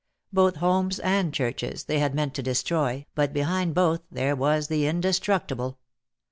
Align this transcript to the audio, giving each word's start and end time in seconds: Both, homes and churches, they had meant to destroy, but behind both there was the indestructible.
Both, 0.33 0.55
homes 0.55 0.97
and 0.99 1.31
churches, 1.31 1.83
they 1.83 1.99
had 1.99 2.15
meant 2.15 2.33
to 2.33 2.41
destroy, 2.41 3.05
but 3.13 3.33
behind 3.33 3.75
both 3.75 4.01
there 4.09 4.35
was 4.35 4.67
the 4.67 4.87
indestructible. 4.87 5.77